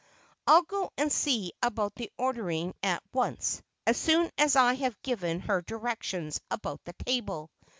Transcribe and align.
I'll 0.47 0.63
go 0.63 0.89
and 0.97 1.11
see 1.11 1.53
about 1.61 1.93
the 1.93 2.11
ordering 2.17 2.73
at 2.81 3.03
once 3.13 3.61
as 3.85 3.97
soon 3.97 4.31
as 4.35 4.55
I 4.55 4.73
have 4.73 4.99
given 5.03 5.41
her 5.41 5.61
directions 5.61 6.41
about 6.49 6.83
the 6.85 6.93
table. 6.93 7.51